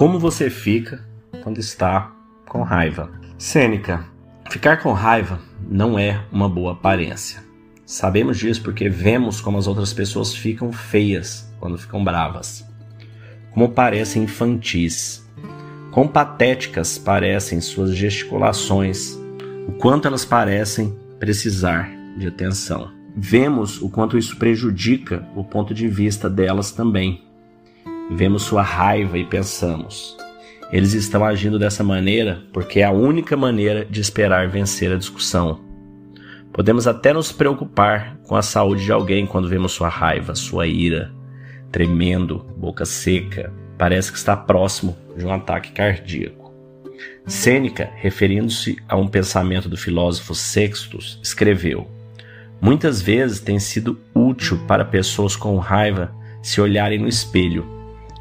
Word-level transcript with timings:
Como 0.00 0.18
você 0.18 0.48
fica 0.48 1.06
quando 1.42 1.58
está 1.58 2.10
com 2.48 2.62
raiva? 2.62 3.10
Sêneca, 3.36 4.06
ficar 4.48 4.78
com 4.78 4.94
raiva 4.94 5.38
não 5.68 5.98
é 5.98 6.24
uma 6.32 6.48
boa 6.48 6.72
aparência. 6.72 7.44
Sabemos 7.84 8.38
disso 8.38 8.62
porque 8.62 8.88
vemos 8.88 9.42
como 9.42 9.58
as 9.58 9.66
outras 9.66 9.92
pessoas 9.92 10.34
ficam 10.34 10.72
feias 10.72 11.52
quando 11.60 11.76
ficam 11.76 12.02
bravas. 12.02 12.66
Como 13.52 13.72
parecem 13.72 14.22
infantis. 14.22 15.22
Quão 15.92 16.08
patéticas 16.08 16.96
parecem 16.96 17.60
suas 17.60 17.94
gesticulações. 17.94 19.18
O 19.68 19.72
quanto 19.72 20.08
elas 20.08 20.24
parecem 20.24 20.98
precisar 21.18 21.90
de 22.16 22.26
atenção. 22.26 22.90
Vemos 23.14 23.82
o 23.82 23.90
quanto 23.90 24.16
isso 24.16 24.38
prejudica 24.38 25.28
o 25.36 25.44
ponto 25.44 25.74
de 25.74 25.86
vista 25.86 26.30
delas 26.30 26.70
também. 26.70 27.28
Vemos 28.12 28.42
sua 28.42 28.62
raiva 28.62 29.16
e 29.16 29.24
pensamos: 29.24 30.16
eles 30.72 30.94
estão 30.94 31.24
agindo 31.24 31.60
dessa 31.60 31.84
maneira 31.84 32.42
porque 32.52 32.80
é 32.80 32.84
a 32.84 32.90
única 32.90 33.36
maneira 33.36 33.84
de 33.84 34.00
esperar 34.00 34.48
vencer 34.48 34.92
a 34.92 34.96
discussão. 34.96 35.60
Podemos 36.52 36.88
até 36.88 37.12
nos 37.12 37.30
preocupar 37.30 38.16
com 38.26 38.34
a 38.34 38.42
saúde 38.42 38.84
de 38.84 38.90
alguém 38.90 39.26
quando 39.26 39.48
vemos 39.48 39.70
sua 39.70 39.88
raiva, 39.88 40.34
sua 40.34 40.66
ira, 40.66 41.12
tremendo, 41.70 42.44
boca 42.56 42.84
seca, 42.84 43.52
parece 43.78 44.10
que 44.10 44.18
está 44.18 44.36
próximo 44.36 44.96
de 45.16 45.24
um 45.24 45.32
ataque 45.32 45.70
cardíaco. 45.70 46.52
Sêneca, 47.26 47.90
referindo-se 47.94 48.76
a 48.88 48.96
um 48.96 49.06
pensamento 49.06 49.68
do 49.68 49.76
filósofo 49.76 50.34
Sextus, 50.34 51.20
escreveu: 51.22 51.88
Muitas 52.60 53.00
vezes 53.00 53.38
tem 53.38 53.60
sido 53.60 54.00
útil 54.12 54.58
para 54.66 54.84
pessoas 54.84 55.36
com 55.36 55.56
raiva 55.58 56.12
se 56.42 56.60
olharem 56.60 56.98
no 56.98 57.06
espelho 57.06 57.79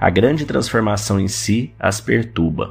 a 0.00 0.08
grande 0.08 0.46
transformação 0.46 1.20
em 1.20 1.28
si 1.28 1.74
as 1.78 2.00
perturba. 2.00 2.70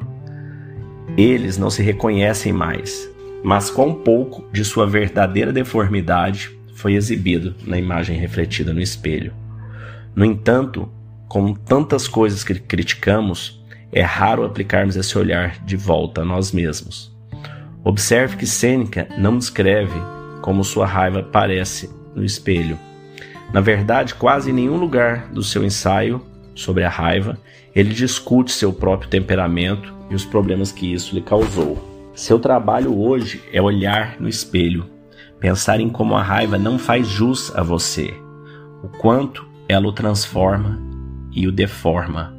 Eles 1.15 1.59
não 1.59 1.69
se 1.69 1.83
reconhecem 1.83 2.51
mais, 2.51 3.07
mas 3.43 3.69
quão 3.69 3.93
pouco 3.93 4.49
de 4.51 4.65
sua 4.65 4.87
verdadeira 4.87 5.53
deformidade 5.53 6.49
foi 6.73 6.95
exibido 6.95 7.53
na 7.67 7.77
imagem 7.77 8.17
refletida 8.17 8.73
no 8.73 8.81
espelho. 8.81 9.31
No 10.15 10.25
entanto, 10.25 10.91
com 11.27 11.53
tantas 11.53 12.07
coisas 12.07 12.43
que 12.43 12.55
criticamos, 12.55 13.63
é 13.91 14.01
raro 14.01 14.43
aplicarmos 14.43 14.95
esse 14.95 15.15
olhar 15.15 15.63
de 15.63 15.77
volta 15.77 16.21
a 16.21 16.25
nós 16.25 16.51
mesmos. 16.51 17.15
Observe 17.83 18.37
que 18.37 18.47
Sêneca 18.47 19.07
não 19.17 19.37
descreve 19.37 19.99
como 20.41 20.63
sua 20.63 20.87
raiva 20.87 21.21
parece 21.21 21.89
no 22.15 22.23
espelho. 22.23 22.79
Na 23.53 23.61
verdade, 23.61 24.15
quase 24.15 24.49
em 24.49 24.53
nenhum 24.53 24.77
lugar 24.77 25.27
do 25.27 25.43
seu 25.43 25.63
ensaio 25.63 26.23
sobre 26.59 26.83
a 26.83 26.89
raiva, 26.89 27.37
ele 27.73 27.93
discute 27.93 28.51
seu 28.51 28.73
próprio 28.73 29.09
temperamento 29.09 29.93
e 30.09 30.15
os 30.15 30.25
problemas 30.25 30.71
que 30.71 30.91
isso 30.91 31.15
lhe 31.15 31.21
causou. 31.21 32.11
Seu 32.13 32.37
trabalho 32.37 32.99
hoje 32.99 33.41
é 33.53 33.61
olhar 33.61 34.17
no 34.19 34.27
espelho, 34.27 34.85
pensar 35.39 35.79
em 35.79 35.89
como 35.89 36.15
a 36.15 36.21
raiva 36.21 36.57
não 36.57 36.77
faz 36.77 37.07
jus 37.07 37.55
a 37.55 37.63
você, 37.63 38.13
o 38.83 38.89
quanto 38.89 39.47
ela 39.69 39.87
o 39.87 39.93
transforma 39.93 40.81
e 41.31 41.47
o 41.47 41.51
deforma, 41.51 42.35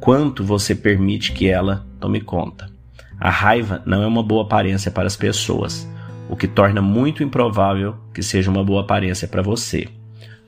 quanto 0.00 0.42
você 0.42 0.74
permite 0.74 1.32
que 1.32 1.48
ela 1.48 1.84
tome 2.00 2.20
conta. 2.20 2.70
A 3.20 3.30
raiva 3.30 3.82
não 3.84 4.02
é 4.02 4.06
uma 4.06 4.22
boa 4.22 4.44
aparência 4.44 4.90
para 4.90 5.06
as 5.06 5.16
pessoas, 5.16 5.86
o 6.30 6.36
que 6.36 6.48
torna 6.48 6.80
muito 6.80 7.22
improvável 7.22 7.96
que 8.14 8.22
seja 8.22 8.50
uma 8.50 8.64
boa 8.64 8.80
aparência 8.80 9.28
para 9.28 9.42
você. 9.42 9.88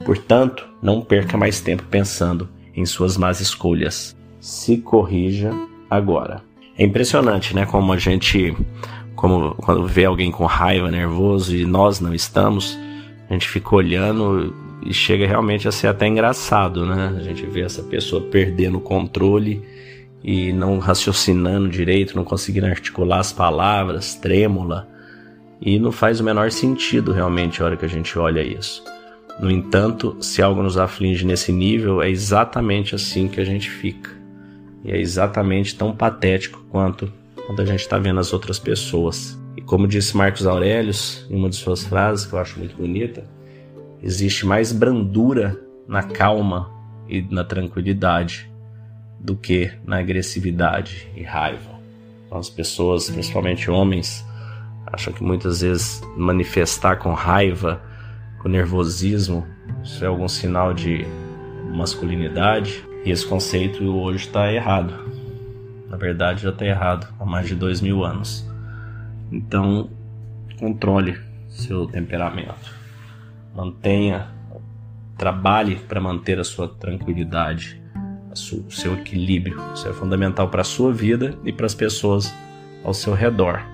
Portanto, 0.04 0.66
não 0.82 1.02
perca 1.02 1.36
mais 1.36 1.60
tempo 1.60 1.84
pensando 1.90 2.48
em 2.76 2.84
suas 2.84 3.16
más 3.16 3.40
escolhas. 3.40 4.16
Se 4.40 4.78
corrija 4.78 5.50
agora. 5.88 6.42
É 6.76 6.84
impressionante, 6.84 7.54
né? 7.54 7.66
Como 7.66 7.92
a 7.92 7.98
gente, 7.98 8.54
como 9.14 9.54
quando 9.54 9.86
vê 9.86 10.04
alguém 10.04 10.30
com 10.30 10.44
raiva, 10.44 10.90
nervoso 10.90 11.54
e 11.54 11.64
nós 11.64 12.00
não 12.00 12.12
estamos, 12.12 12.78
a 13.28 13.32
gente 13.32 13.48
fica 13.48 13.74
olhando 13.74 14.54
e 14.84 14.92
chega 14.92 15.26
realmente 15.26 15.66
a 15.66 15.72
ser 15.72 15.86
até 15.86 16.06
engraçado, 16.06 16.84
né? 16.84 17.14
A 17.16 17.22
gente 17.22 17.46
vê 17.46 17.62
essa 17.62 17.82
pessoa 17.82 18.20
perdendo 18.20 18.78
o 18.78 18.80
controle 18.80 19.62
e 20.22 20.52
não 20.52 20.78
raciocinando 20.78 21.68
direito, 21.68 22.16
não 22.16 22.24
conseguindo 22.24 22.66
articular 22.66 23.20
as 23.20 23.32
palavras, 23.32 24.14
trêmula. 24.14 24.88
E 25.60 25.78
não 25.78 25.92
faz 25.92 26.20
o 26.20 26.24
menor 26.24 26.50
sentido 26.50 27.12
realmente 27.12 27.62
a 27.62 27.66
hora 27.66 27.76
que 27.76 27.84
a 27.84 27.88
gente 27.88 28.18
olha 28.18 28.42
isso. 28.42 28.82
No 29.40 29.50
entanto, 29.50 30.16
se 30.20 30.40
algo 30.40 30.62
nos 30.62 30.78
aflige 30.78 31.26
nesse 31.26 31.52
nível, 31.52 32.00
é 32.00 32.08
exatamente 32.08 32.94
assim 32.94 33.26
que 33.28 33.40
a 33.40 33.44
gente 33.44 33.68
fica. 33.68 34.10
E 34.84 34.92
é 34.92 35.00
exatamente 35.00 35.74
tão 35.74 35.94
patético 35.94 36.64
quanto 36.70 37.12
quando 37.46 37.60
a 37.60 37.64
gente 37.64 37.80
está 37.80 37.98
vendo 37.98 38.20
as 38.20 38.32
outras 38.32 38.58
pessoas. 38.58 39.38
E 39.56 39.60
como 39.60 39.88
disse 39.88 40.16
Marcos 40.16 40.46
Aurelius 40.46 41.26
em 41.30 41.36
uma 41.36 41.48
de 41.48 41.56
suas 41.56 41.84
frases, 41.84 42.26
que 42.26 42.32
eu 42.32 42.38
acho 42.38 42.58
muito 42.58 42.76
bonita, 42.76 43.24
existe 44.02 44.46
mais 44.46 44.72
brandura 44.72 45.60
na 45.86 46.02
calma 46.02 46.70
e 47.08 47.22
na 47.22 47.44
tranquilidade 47.44 48.50
do 49.18 49.36
que 49.36 49.70
na 49.84 49.98
agressividade 49.98 51.08
e 51.16 51.22
raiva. 51.22 51.74
Então, 52.26 52.38
as 52.38 52.50
pessoas, 52.50 53.10
principalmente 53.10 53.70
homens, 53.70 54.24
acham 54.86 55.12
que 55.12 55.22
muitas 55.22 55.60
vezes 55.60 56.00
manifestar 56.16 56.96
com 56.96 57.12
raiva 57.12 57.82
o 58.44 58.48
nervosismo, 58.48 59.46
isso 59.82 60.04
é 60.04 60.06
algum 60.06 60.28
sinal 60.28 60.74
de 60.74 61.06
masculinidade. 61.74 62.84
E 63.04 63.10
esse 63.10 63.26
conceito 63.26 63.84
hoje 63.84 64.26
está 64.26 64.52
errado. 64.52 64.94
Na 65.88 65.96
verdade, 65.96 66.42
já 66.42 66.50
está 66.50 66.64
errado 66.64 67.06
há 67.18 67.24
mais 67.24 67.46
de 67.46 67.54
dois 67.54 67.80
mil 67.80 68.04
anos. 68.04 68.48
Então, 69.32 69.90
controle 70.58 71.18
seu 71.48 71.86
temperamento. 71.86 72.74
Mantenha, 73.54 74.28
trabalhe 75.16 75.76
para 75.76 76.00
manter 76.00 76.38
a 76.38 76.44
sua 76.44 76.68
tranquilidade, 76.68 77.80
o 78.30 78.70
seu 78.70 78.94
equilíbrio. 78.94 79.60
Isso 79.74 79.88
é 79.88 79.92
fundamental 79.92 80.48
para 80.48 80.62
a 80.62 80.64
sua 80.64 80.92
vida 80.92 81.38
e 81.44 81.52
para 81.52 81.66
as 81.66 81.74
pessoas 81.74 82.34
ao 82.82 82.92
seu 82.92 83.14
redor. 83.14 83.73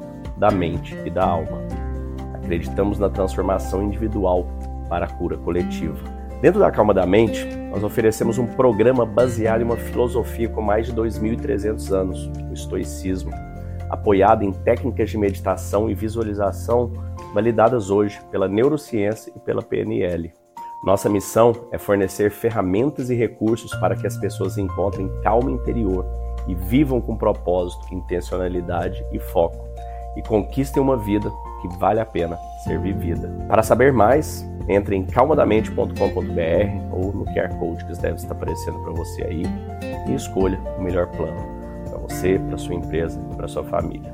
da 0.41 0.49
mente 0.49 0.97
e 1.05 1.09
da 1.11 1.23
alma. 1.23 1.59
Acreditamos 2.33 2.97
na 2.97 3.07
transformação 3.09 3.83
individual 3.83 4.47
para 4.89 5.05
a 5.05 5.07
cura 5.07 5.37
coletiva. 5.37 5.99
Dentro 6.41 6.59
da 6.59 6.71
Calma 6.71 6.95
da 6.95 7.05
Mente, 7.05 7.45
nós 7.69 7.83
oferecemos 7.83 8.39
um 8.39 8.47
programa 8.47 9.05
baseado 9.05 9.61
em 9.61 9.65
uma 9.65 9.77
filosofia 9.77 10.49
com 10.49 10.59
mais 10.59 10.87
de 10.87 10.93
2.300 10.93 11.91
anos, 11.91 12.31
o 12.49 12.53
estoicismo, 12.53 13.29
apoiado 13.87 14.41
em 14.41 14.51
técnicas 14.51 15.11
de 15.11 15.17
meditação 15.19 15.87
e 15.87 15.93
visualização 15.93 16.91
validadas 17.35 17.91
hoje 17.91 18.19
pela 18.31 18.47
neurociência 18.47 19.31
e 19.35 19.39
pela 19.39 19.61
PNL. 19.61 20.33
Nossa 20.83 21.07
missão 21.07 21.53
é 21.71 21.77
fornecer 21.77 22.31
ferramentas 22.31 23.11
e 23.11 23.15
recursos 23.15 23.75
para 23.75 23.95
que 23.95 24.07
as 24.07 24.17
pessoas 24.17 24.57
encontrem 24.57 25.07
calma 25.21 25.51
interior 25.51 26.03
e 26.47 26.55
vivam 26.55 26.99
com 26.99 27.15
propósito, 27.15 27.93
intencionalidade 27.93 29.05
e 29.11 29.19
foco 29.19 29.70
e 30.15 30.21
conquistem 30.21 30.81
uma 30.81 30.97
vida 30.97 31.31
que 31.61 31.67
vale 31.77 31.99
a 31.99 32.05
pena 32.05 32.37
ser 32.63 32.79
vivida. 32.79 33.29
Para 33.47 33.63
saber 33.63 33.93
mais, 33.93 34.45
entre 34.67 34.95
em 34.95 35.05
calmadamente.com.br 35.05 35.93
ou 36.91 37.13
no 37.13 37.25
QR 37.25 37.53
Code 37.59 37.85
que 37.85 37.93
deve 38.01 38.15
estar 38.15 38.33
aparecendo 38.33 38.79
para 38.79 38.93
você 38.93 39.23
aí 39.23 39.43
e 40.07 40.13
escolha 40.13 40.59
o 40.77 40.81
melhor 40.81 41.07
plano 41.07 41.61
para 41.89 41.99
você, 41.99 42.39
para 42.39 42.57
sua 42.57 42.75
empresa 42.75 43.21
e 43.31 43.35
para 43.35 43.47
sua 43.47 43.63
família. 43.63 44.13